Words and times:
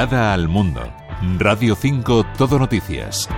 Mirada 0.00 0.32
al 0.32 0.48
mundo. 0.48 0.80
Radio 1.38 1.76
5 1.76 2.24
Todo 2.38 2.58
Noticias. 2.58 3.28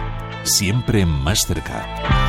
Siempre 0.45 1.05
más 1.05 1.45
cerca. 1.45 2.22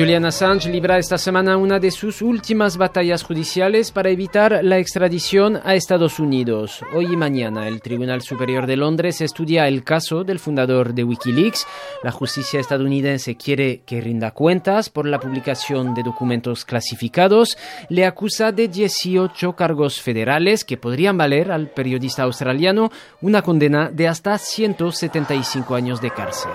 Julian 0.00 0.24
Assange 0.24 0.70
libra 0.70 0.96
esta 0.96 1.18
semana 1.18 1.58
una 1.58 1.78
de 1.78 1.90
sus 1.90 2.22
últimas 2.22 2.78
batallas 2.78 3.22
judiciales 3.22 3.92
para 3.92 4.08
evitar 4.08 4.60
la 4.62 4.78
extradición 4.78 5.60
a 5.62 5.74
Estados 5.74 6.18
Unidos. 6.18 6.80
Hoy 6.94 7.12
y 7.12 7.16
mañana 7.18 7.68
el 7.68 7.82
Tribunal 7.82 8.22
Superior 8.22 8.66
de 8.66 8.78
Londres 8.78 9.20
estudia 9.20 9.68
el 9.68 9.84
caso 9.84 10.24
del 10.24 10.38
fundador 10.38 10.94
de 10.94 11.04
Wikileaks. 11.04 11.66
La 12.02 12.12
justicia 12.12 12.60
estadounidense 12.60 13.36
quiere 13.36 13.82
que 13.84 14.00
rinda 14.00 14.30
cuentas 14.30 14.88
por 14.88 15.04
la 15.04 15.20
publicación 15.20 15.92
de 15.92 16.02
documentos 16.02 16.64
clasificados. 16.64 17.58
Le 17.90 18.06
acusa 18.06 18.52
de 18.52 18.68
18 18.68 19.54
cargos 19.54 20.00
federales 20.00 20.64
que 20.64 20.78
podrían 20.78 21.18
valer 21.18 21.52
al 21.52 21.68
periodista 21.68 22.22
australiano 22.22 22.90
una 23.20 23.42
condena 23.42 23.90
de 23.90 24.08
hasta 24.08 24.38
175 24.38 25.74
años 25.74 26.00
de 26.00 26.10
cárcel. 26.10 26.52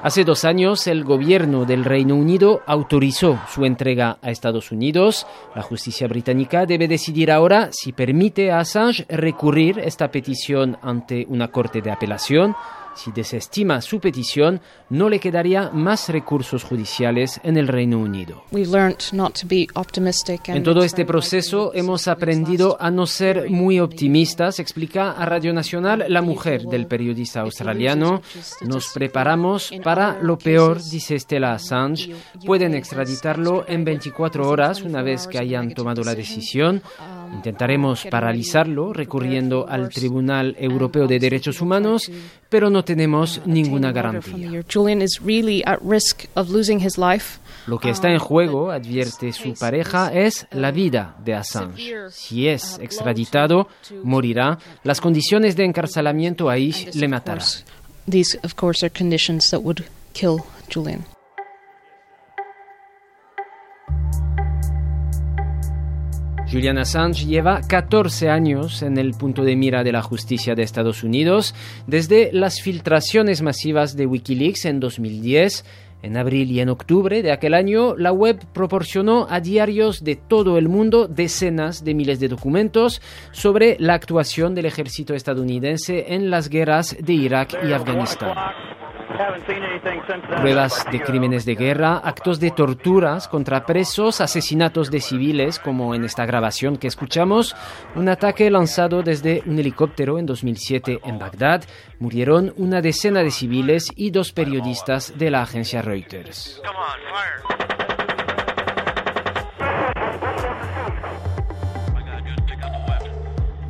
Hace 0.00 0.22
dos 0.22 0.44
años 0.44 0.86
el 0.86 1.02
gobierno 1.02 1.64
del 1.64 1.84
Reino 1.84 2.14
Unido 2.14 2.62
autorizó 2.66 3.40
su 3.52 3.64
entrega 3.64 4.18
a 4.22 4.30
Estados 4.30 4.70
Unidos. 4.70 5.26
La 5.56 5.62
justicia 5.62 6.06
británica 6.06 6.66
debe 6.66 6.86
decidir 6.86 7.32
ahora 7.32 7.70
si 7.72 7.92
permite 7.92 8.52
a 8.52 8.60
Assange 8.60 9.06
recurrir 9.08 9.80
esta 9.80 10.12
petición 10.12 10.78
ante 10.82 11.26
una 11.28 11.48
corte 11.48 11.82
de 11.82 11.90
apelación. 11.90 12.54
Si 12.98 13.12
desestima 13.12 13.80
su 13.80 14.00
petición, 14.00 14.60
no 14.90 15.08
le 15.08 15.20
quedaría 15.20 15.70
más 15.70 16.08
recursos 16.08 16.64
judiciales 16.64 17.40
en 17.44 17.56
el 17.56 17.68
Reino 17.68 18.00
Unido. 18.00 18.42
En 20.46 20.62
todo 20.64 20.82
este 20.82 21.04
proceso 21.04 21.70
hemos 21.74 22.08
aprendido 22.08 22.76
a 22.80 22.90
no 22.90 23.06
ser 23.06 23.48
muy 23.50 23.78
optimistas, 23.78 24.58
explica 24.58 25.12
a 25.12 25.24
Radio 25.26 25.52
Nacional 25.52 26.06
la 26.08 26.22
mujer 26.22 26.62
del 26.62 26.88
periodista 26.88 27.42
australiano. 27.42 28.20
Nos 28.62 28.88
preparamos 28.88 29.70
para 29.84 30.18
lo 30.20 30.36
peor, 30.36 30.82
dice 30.82 31.20
Stella 31.20 31.52
Assange. 31.52 32.12
Pueden 32.44 32.74
extraditarlo 32.74 33.64
en 33.68 33.84
24 33.84 34.48
horas 34.48 34.82
una 34.82 35.02
vez 35.02 35.28
que 35.28 35.38
hayan 35.38 35.72
tomado 35.72 36.02
la 36.02 36.16
decisión. 36.16 36.82
Intentaremos 37.32 38.06
paralizarlo 38.10 38.92
recurriendo 38.92 39.66
al 39.68 39.88
Tribunal 39.88 40.56
Europeo 40.58 41.06
de 41.06 41.18
Derechos 41.18 41.60
Humanos, 41.60 42.10
pero 42.48 42.70
no 42.70 42.84
tenemos 42.84 43.40
ninguna 43.46 43.92
garantía. 43.92 44.62
Lo 47.66 47.78
que 47.78 47.90
está 47.90 48.10
en 48.10 48.18
juego, 48.18 48.70
advierte 48.70 49.32
su 49.32 49.54
pareja, 49.54 50.12
es 50.12 50.46
la 50.52 50.70
vida 50.70 51.16
de 51.24 51.34
Assange. 51.34 52.10
Si 52.10 52.48
es 52.48 52.78
extraditado, 52.80 53.68
morirá. 54.02 54.58
Las 54.84 55.00
condiciones 55.00 55.54
de 55.56 55.64
encarcelamiento 55.64 56.48
ahí 56.48 56.74
le 56.94 57.08
matarán. 57.08 57.44
Julian 66.50 66.78
Assange 66.78 67.26
lleva 67.26 67.60
14 67.60 68.30
años 68.30 68.80
en 68.80 68.96
el 68.96 69.12
punto 69.12 69.44
de 69.44 69.54
mira 69.54 69.84
de 69.84 69.92
la 69.92 70.00
justicia 70.00 70.54
de 70.54 70.62
Estados 70.62 71.04
Unidos, 71.04 71.54
desde 71.86 72.30
las 72.32 72.62
filtraciones 72.62 73.42
masivas 73.42 73.96
de 73.96 74.06
Wikileaks 74.06 74.64
en 74.64 74.80
2010. 74.80 75.66
En 76.00 76.16
abril 76.16 76.50
y 76.50 76.60
en 76.60 76.70
octubre 76.70 77.22
de 77.22 77.32
aquel 77.32 77.52
año, 77.52 77.96
la 77.96 78.12
web 78.12 78.38
proporcionó 78.54 79.26
a 79.28 79.40
diarios 79.40 80.02
de 80.02 80.16
todo 80.16 80.56
el 80.56 80.70
mundo 80.70 81.06
decenas 81.06 81.84
de 81.84 81.92
miles 81.92 82.18
de 82.18 82.28
documentos 82.28 83.02
sobre 83.32 83.76
la 83.78 83.94
actuación 83.94 84.54
del 84.54 84.66
ejército 84.66 85.14
estadounidense 85.14 86.14
en 86.14 86.30
las 86.30 86.48
guerras 86.48 86.96
de 86.98 87.12
Irak 87.12 87.58
y 87.62 87.72
Afganistán. 87.72 88.36
Pruebas 90.40 90.86
de 90.90 91.00
crímenes 91.00 91.44
de 91.44 91.54
guerra, 91.54 91.98
actos 91.98 92.40
de 92.40 92.50
torturas 92.50 93.26
contra 93.28 93.64
presos, 93.64 94.20
asesinatos 94.20 94.90
de 94.90 95.00
civiles, 95.00 95.58
como 95.58 95.94
en 95.94 96.04
esta 96.04 96.26
grabación 96.26 96.76
que 96.76 96.88
escuchamos, 96.88 97.56
un 97.94 98.08
ataque 98.08 98.50
lanzado 98.50 99.02
desde 99.02 99.42
un 99.46 99.58
helicóptero 99.58 100.18
en 100.18 100.26
2007 100.26 101.00
en 101.04 101.18
Bagdad. 101.18 101.64
Murieron 101.98 102.52
una 102.56 102.80
decena 102.80 103.22
de 103.22 103.30
civiles 103.30 103.90
y 103.96 104.10
dos 104.10 104.32
periodistas 104.32 105.18
de 105.18 105.30
la 105.30 105.42
agencia 105.42 105.82
Reuters. 105.82 106.60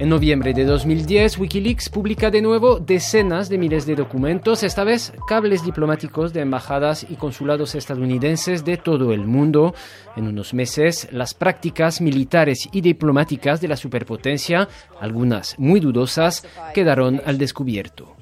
En 0.01 0.11
noviembre 0.11 0.55
de 0.55 0.65
2010, 0.65 1.39
Wikileaks 1.39 1.89
publica 1.89 2.31
de 2.31 2.41
nuevo 2.41 2.79
decenas 2.79 3.49
de 3.49 3.59
miles 3.59 3.85
de 3.85 3.97
documentos, 3.97 4.63
esta 4.63 4.85
vez 4.85 5.13
cables 5.27 5.65
diplomáticos 5.65 6.33
de 6.33 6.41
embajadas 6.41 7.05
y 7.11 7.17
consulados 7.17 7.75
estadounidenses 7.75 8.65
de 8.65 8.77
todo 8.77 9.13
el 9.13 9.27
mundo. 9.27 9.75
En 10.15 10.29
unos 10.29 10.55
meses, 10.55 11.09
las 11.11 11.35
prácticas 11.35 12.01
militares 12.01 12.69
y 12.71 12.81
diplomáticas 12.81 13.61
de 13.61 13.67
la 13.67 13.77
superpotencia, 13.77 14.69
algunas 15.01 15.59
muy 15.59 15.81
dudosas, 15.81 16.45
quedaron 16.75 17.21
al 17.27 17.37
descubierto. 17.37 18.15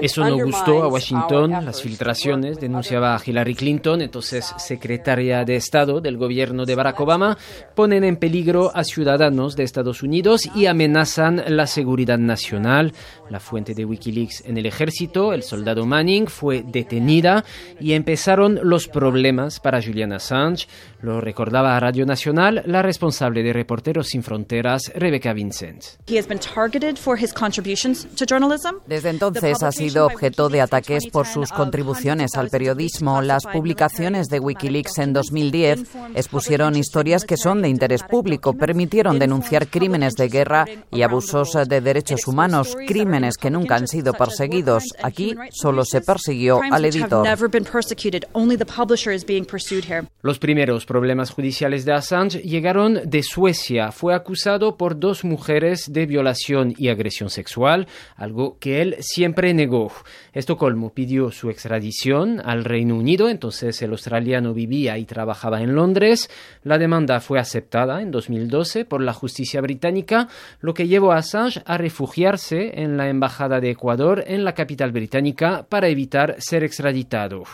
Eso 0.00 0.24
no 0.24 0.44
gustó 0.44 0.82
a 0.82 0.88
Washington, 0.88 1.50
las 1.64 1.82
filtraciones, 1.82 2.60
denunciaba 2.60 3.14
a 3.14 3.20
Hillary 3.24 3.54
Clinton, 3.54 4.00
entonces 4.02 4.52
secretaria 4.58 5.44
de 5.44 5.56
Estado 5.56 6.00
del 6.00 6.16
gobierno 6.16 6.64
de 6.64 6.74
Barack 6.74 7.00
Obama, 7.00 7.36
ponen 7.74 8.04
en 8.04 8.16
peligro 8.16 8.70
a 8.74 8.84
ciudadanos 8.84 9.56
de 9.56 9.64
Estados 9.64 10.02
Unidos 10.02 10.42
y 10.54 10.66
amenazan 10.66 11.42
la 11.48 11.66
seguridad 11.66 12.18
nacional. 12.18 12.92
La 13.28 13.40
fuente 13.40 13.74
de 13.74 13.84
Wikileaks 13.84 14.44
en 14.44 14.58
el 14.58 14.66
ejército, 14.66 15.32
el 15.32 15.42
soldado 15.42 15.86
Manning, 15.86 16.26
fue 16.26 16.62
detenida 16.66 17.44
y 17.78 17.92
empezaron 17.92 18.58
los 18.62 18.88
problemas 18.88 19.60
para 19.60 19.80
Julian 19.82 20.12
Assange. 20.12 20.66
Lo 21.00 21.20
recordaba 21.20 21.76
a 21.76 21.80
Radio 21.80 22.06
Nacional 22.06 22.62
la 22.66 22.82
responsable 22.82 23.42
de 23.42 23.52
Reporteros 23.52 24.08
Sin 24.08 24.22
Fronteras, 24.22 24.90
Rebecca 24.94 25.32
Vincent. 25.32 25.84
Desde 28.86 29.10
entonces 29.10 29.62
ha 29.62 29.72
sido 29.80 30.04
objeto 30.04 30.50
de 30.50 30.60
ataques 30.60 31.06
por 31.10 31.26
sus 31.26 31.52
contribuciones 31.52 32.34
al 32.36 32.50
periodismo. 32.50 33.22
Las 33.22 33.46
publicaciones 33.46 34.28
de 34.28 34.38
Wikileaks 34.38 34.98
en 34.98 35.14
2010 35.14 35.84
expusieron 36.14 36.76
historias 36.76 37.24
que 37.24 37.38
son 37.38 37.62
de 37.62 37.70
interés 37.70 38.02
público, 38.02 38.52
permitieron 38.52 39.18
denunciar 39.18 39.68
crímenes 39.68 40.16
de 40.16 40.28
guerra 40.28 40.66
y 40.90 41.00
abusos 41.00 41.56
de 41.66 41.80
derechos 41.80 42.26
humanos, 42.26 42.76
crímenes 42.86 43.38
que 43.38 43.50
nunca 43.50 43.76
han 43.76 43.88
sido 43.88 44.12
perseguidos. 44.12 44.84
Aquí 45.02 45.34
solo 45.50 45.86
se 45.86 46.02
persiguió 46.02 46.60
al 46.70 46.84
editor. 46.84 47.26
Los 50.20 50.38
primeros 50.38 50.84
problemas 50.84 51.30
judiciales 51.30 51.86
de 51.86 51.92
Assange 51.94 52.42
llegaron 52.42 53.00
de 53.06 53.22
Suecia. 53.22 53.92
Fue 53.92 54.14
acusado 54.14 54.76
por 54.76 55.00
dos 55.00 55.24
mujeres 55.24 55.90
de 55.90 56.04
violación 56.04 56.74
y 56.76 56.88
agresión 56.88 57.30
sexual, 57.30 57.86
algo 58.16 58.58
que 58.58 58.82
él 58.82 58.96
siempre 59.00 59.54
negó 59.54 59.69
Estocolmo 60.32 60.92
pidió 60.92 61.30
su 61.30 61.50
extradición 61.50 62.40
al 62.44 62.64
Reino 62.64 62.96
Unido, 62.96 63.28
entonces 63.28 63.80
el 63.82 63.90
australiano 63.90 64.52
vivía 64.54 64.98
y 64.98 65.04
trabajaba 65.04 65.62
en 65.62 65.74
Londres. 65.74 66.30
La 66.62 66.78
demanda 66.78 67.20
fue 67.20 67.38
aceptada 67.38 68.02
en 68.02 68.10
2012 68.10 68.84
por 68.84 69.02
la 69.02 69.12
justicia 69.12 69.60
británica, 69.60 70.28
lo 70.60 70.74
que 70.74 70.88
llevó 70.88 71.12
a 71.12 71.18
Assange 71.18 71.62
a 71.64 71.78
refugiarse 71.78 72.80
en 72.82 72.96
la 72.96 73.08
Embajada 73.08 73.60
de 73.60 73.70
Ecuador 73.70 74.24
en 74.26 74.44
la 74.44 74.54
capital 74.54 74.92
británica 74.92 75.66
para 75.68 75.88
evitar 75.88 76.36
ser 76.38 76.64
extraditado. 76.64 77.44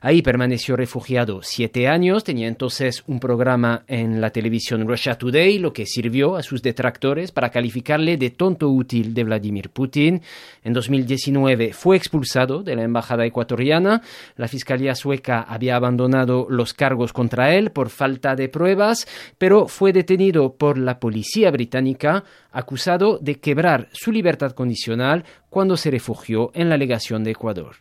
Ahí 0.00 0.22
permaneció 0.22 0.76
refugiado 0.76 1.40
siete 1.42 1.88
años, 1.88 2.22
tenía 2.22 2.48
entonces 2.48 3.02
un 3.06 3.18
programa 3.18 3.84
en 3.88 4.20
la 4.20 4.30
televisión 4.30 4.86
Russia 4.86 5.16
Today, 5.16 5.58
lo 5.58 5.72
que 5.72 5.86
sirvió 5.86 6.36
a 6.36 6.42
sus 6.42 6.62
detractores 6.62 7.32
para 7.32 7.50
calificarle 7.50 8.16
de 8.16 8.30
tonto 8.30 8.68
útil 8.68 9.14
de 9.14 9.24
Vladimir 9.24 9.70
Putin. 9.70 10.22
En 10.62 10.72
2019 10.72 11.65
fue 11.72 11.96
expulsado 11.96 12.62
de 12.62 12.76
la 12.76 12.82
embajada 12.82 13.24
ecuatoriana. 13.24 14.02
La 14.36 14.48
Fiscalía 14.48 14.94
sueca 14.94 15.42
había 15.42 15.76
abandonado 15.76 16.46
los 16.48 16.74
cargos 16.74 17.12
contra 17.12 17.54
él 17.54 17.70
por 17.70 17.90
falta 17.90 18.34
de 18.36 18.48
pruebas, 18.48 19.06
pero 19.38 19.68
fue 19.68 19.92
detenido 19.92 20.54
por 20.54 20.78
la 20.78 20.98
policía 20.98 21.50
británica 21.50 22.24
acusado 22.52 23.18
de 23.20 23.34
quebrar 23.38 23.88
su 23.92 24.10
libertad 24.10 24.52
condicional 24.52 25.24
cuando 25.50 25.76
se 25.76 25.90
refugió 25.90 26.50
en 26.54 26.68
la 26.68 26.76
legación 26.76 27.22
de 27.24 27.30
Ecuador. 27.30 27.76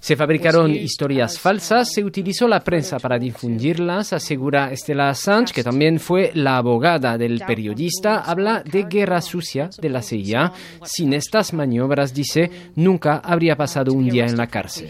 Se 0.00 0.16
fabricaron 0.16 0.70
historias 0.70 1.38
falsas, 1.38 1.92
se 1.92 2.04
utilizó 2.04 2.48
la 2.48 2.60
prensa 2.60 2.98
para 2.98 3.18
difundirlas, 3.18 4.12
asegura 4.12 4.72
Estela 4.72 5.10
Assange, 5.10 5.52
que 5.52 5.64
también 5.64 5.98
fue 5.98 6.30
la 6.34 6.58
abogada 6.58 7.18
del 7.18 7.40
periodista, 7.46 8.20
habla 8.20 8.62
de 8.62 8.84
guerra 8.84 9.20
sucia 9.20 9.68
de 9.78 9.88
la 9.88 10.02
CIA. 10.02 10.52
Sin 10.84 11.12
estas 11.12 11.52
maniobras, 11.52 12.12
dice, 12.12 12.50
nunca 12.74 13.18
habría 13.24 13.56
pasado 13.56 13.92
un 13.92 14.08
día 14.08 14.26
en 14.26 14.36
la 14.36 14.46
cárcel. 14.46 14.88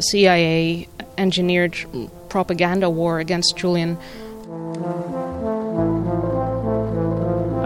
CIA 0.00 0.86
engineered 1.16 1.74
propaganda 2.28 2.88
war 2.88 3.18
against 3.18 3.56
Julian. 3.56 3.98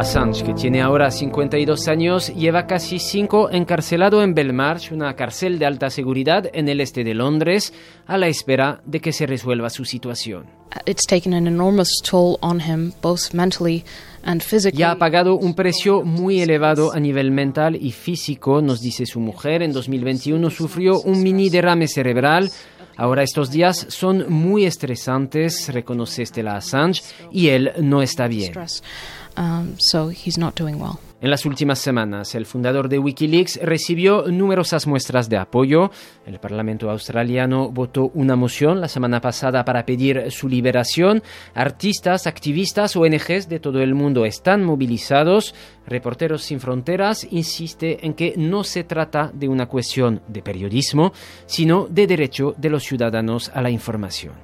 Assange, 0.02 0.42
que 0.42 0.52
tiene 0.52 0.82
ahora 0.82 1.12
52 1.12 1.86
años, 1.86 2.34
lleva 2.34 2.66
casi 2.66 2.98
cinco 2.98 3.48
encarcelado 3.50 4.20
en 4.24 4.34
Belmarsh, 4.34 4.92
una 4.92 5.14
cárcel 5.14 5.60
de 5.60 5.66
alta 5.66 5.90
seguridad 5.90 6.50
en 6.52 6.68
el 6.68 6.80
este 6.80 7.04
de 7.04 7.14
Londres, 7.14 7.72
a 8.08 8.18
la 8.18 8.26
espera 8.26 8.80
de 8.84 8.98
que 8.98 9.12
se 9.12 9.26
resuelva 9.26 9.70
su 9.70 9.84
situación. 9.84 10.46
Ya 14.72 14.90
ha 14.90 14.98
pagado 14.98 15.36
un 15.36 15.54
precio 15.54 16.02
muy 16.02 16.40
elevado 16.40 16.92
a 16.92 16.98
nivel 16.98 17.30
mental 17.30 17.76
y 17.76 17.92
físico, 17.92 18.60
nos 18.60 18.80
dice 18.80 19.06
su 19.06 19.20
mujer. 19.20 19.62
En 19.62 19.72
2021 19.72 20.50
sufrió 20.50 21.00
un 21.00 21.22
mini 21.22 21.48
derrame 21.48 21.86
cerebral. 21.86 22.50
Ahora 22.96 23.22
estos 23.22 23.50
días 23.52 23.86
son 23.88 24.26
muy 24.28 24.66
estresantes, 24.66 25.72
reconoce 25.72 26.26
Stella 26.26 26.56
Assange, 26.56 27.02
y 27.30 27.48
él 27.48 27.72
no 27.80 28.02
está 28.02 28.26
bien. 28.26 28.52
Um, 29.36 29.76
so 29.78 30.10
he's 30.10 30.38
not 30.38 30.54
doing 30.56 30.80
well. 30.80 30.98
En 31.22 31.30
las 31.30 31.46
últimas 31.46 31.78
semanas, 31.78 32.34
el 32.34 32.46
fundador 32.46 32.88
de 32.88 32.98
Wikileaks 32.98 33.60
recibió 33.62 34.24
numerosas 34.26 34.88
muestras 34.88 35.28
de 35.28 35.36
apoyo. 35.36 35.92
El 36.26 36.40
Parlamento 36.40 36.90
australiano 36.90 37.70
votó 37.70 38.10
una 38.14 38.34
moción 38.34 38.80
la 38.80 38.88
semana 38.88 39.20
pasada 39.20 39.64
para 39.64 39.86
pedir 39.86 40.32
su 40.32 40.48
liberación. 40.48 41.22
Artistas, 41.54 42.26
activistas, 42.26 42.96
ONGs 42.96 43.48
de 43.48 43.60
todo 43.60 43.82
el 43.82 43.94
mundo 43.94 44.24
están 44.24 44.64
movilizados. 44.64 45.54
Reporteros 45.86 46.42
sin 46.42 46.60
Fronteras 46.60 47.26
insiste 47.30 48.06
en 48.06 48.14
que 48.14 48.34
no 48.36 48.64
se 48.64 48.84
trata 48.84 49.30
de 49.34 49.48
una 49.48 49.66
cuestión 49.66 50.22
de 50.28 50.42
periodismo, 50.42 51.12
sino 51.46 51.86
de 51.88 52.06
derecho 52.06 52.54
de 52.56 52.70
los 52.70 52.84
ciudadanos 52.84 53.50
a 53.54 53.62
la 53.62 53.70
información. 53.70 54.34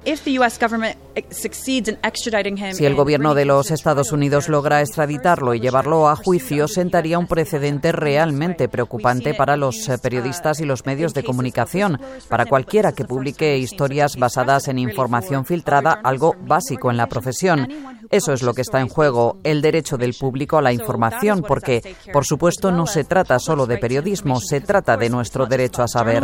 Si 2.73 2.85
el 2.85 2.95
gobierno 2.95 3.33
de 3.33 3.45
los 3.45 3.71
Estados 3.71 4.11
Unidos 4.11 4.49
logra 4.49 4.81
extraditarlo 4.81 5.53
y 5.53 5.59
llevarlo 5.59 6.09
a 6.09 6.15
juicio, 6.15 6.67
sentaría 6.67 7.19
un 7.19 7.27
precedente 7.27 7.91
realmente 7.91 8.67
preocupante 8.67 9.33
para 9.33 9.57
los 9.57 9.87
eh, 9.87 9.97
periodistas 9.97 10.59
y 10.59 10.65
los 10.65 10.85
medios 10.85 11.13
de 11.13 11.23
comunicación, 11.23 11.99
para 12.27 12.45
cualquiera 12.45 12.91
que 12.91 13.05
publique 13.05 13.57
historias 13.57 14.15
basadas 14.17 14.67
en 14.67 14.79
información 14.79 15.45
filtrada, 15.45 15.99
algo 16.03 16.35
básico 16.41 16.91
en 16.91 16.97
la 16.97 17.07
profesión. 17.07 17.67
Eso 18.09 18.33
es 18.33 18.41
lo 18.41 18.53
que 18.53 18.61
está 18.61 18.79
en 18.79 18.87
juego, 18.87 19.37
el 19.43 19.61
derecho 19.61 19.97
del 19.97 20.15
público 20.15 20.57
a 20.57 20.61
la 20.63 20.73
información, 20.73 21.43
porque, 21.47 21.95
por 22.11 22.25
supuesto, 22.25 22.71
no 22.71 22.87
se 22.87 23.03
trata 23.03 23.37
solo 23.37 23.67
de 23.67 23.77
periodismo, 23.77 24.39
se 24.39 24.61
trata 24.61 24.97
de 24.97 25.09
nuestro 25.09 25.45
derecho 25.45 25.83
a 25.83 25.87
saber. 25.87 26.23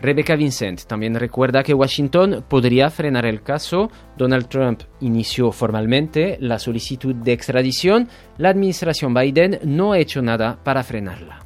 Rebecca 0.00 0.34
Vincent 0.34 0.82
también 0.84 1.14
recuerda 1.14 1.62
que 1.62 1.72
Washington 1.72 2.44
podría 2.48 2.90
frenar 2.90 3.26
el 3.26 3.42
caso. 3.42 3.90
Donald 4.16 4.48
Trump 4.48 4.82
inició 5.00 5.52
formalmente 5.52 6.36
la 6.40 6.58
solicitud 6.58 7.14
de 7.14 7.32
extradición. 7.32 8.08
La 8.38 8.50
administración 8.50 9.14
Biden 9.14 9.58
no 9.64 9.92
ha 9.92 9.98
hecho 9.98 10.22
nada 10.22 10.58
para 10.62 10.82
frenarla. 10.82 11.44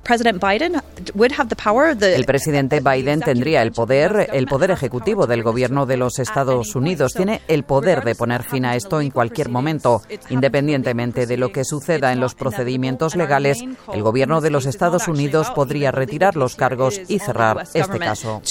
El 2.14 2.24
presidente 2.24 2.80
Biden 2.80 3.20
tendría 3.20 3.62
el 3.62 3.72
poder, 3.72 4.28
el 4.32 4.46
poder 4.46 4.70
ejecutivo 4.70 5.26
del 5.26 5.42
gobierno 5.42 5.86
de 5.86 5.96
los 5.96 6.18
Estados 6.18 6.74
Unidos. 6.74 7.14
Tiene 7.14 7.40
el 7.48 7.64
poder 7.64 8.04
de 8.04 8.14
poner 8.14 8.42
fin 8.42 8.64
a 8.64 8.76
esto 8.76 9.00
en 9.00 9.10
cualquier 9.10 9.48
momento. 9.48 10.02
Independientemente 10.30 11.26
de 11.26 11.36
lo 11.36 11.50
que 11.50 11.64
suceda 11.64 12.12
en 12.12 12.20
los 12.20 12.34
procedimientos 12.34 13.16
legales, 13.16 13.64
el 13.92 14.02
gobierno 14.02 14.40
de 14.40 14.50
los 14.50 14.66
Estados 14.66 15.08
Unidos 15.08 15.50
podría 15.50 15.90
retirar 15.90 16.36
los 16.36 16.56
cargos 16.56 17.00
y 17.08 17.18
cerrar 17.18 17.64
este 17.74 17.98
caso. 17.98 18.42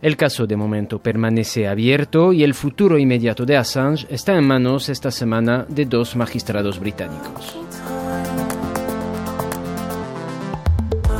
El 0.00 0.16
caso 0.16 0.46
de 0.46 0.56
momento 0.56 0.98
permanece 0.98 1.61
abierto 1.68 2.32
y 2.32 2.42
el 2.42 2.54
futuro 2.54 2.98
inmediato 2.98 3.44
de 3.44 3.56
Assange 3.56 4.06
está 4.10 4.36
en 4.36 4.44
manos 4.44 4.88
esta 4.88 5.10
semana 5.10 5.66
de 5.68 5.86
dos 5.86 6.16
magistrados 6.16 6.78
británicos. 6.78 7.56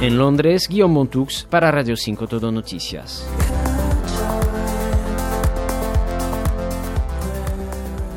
En 0.00 0.18
Londres, 0.18 0.66
Guillaume 0.68 0.94
Montux 0.94 1.46
para 1.48 1.70
Radio 1.70 1.96
5 1.96 2.26
Todo 2.26 2.50
Noticias. 2.50 3.24